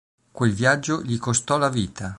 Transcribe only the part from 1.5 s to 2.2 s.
la vita.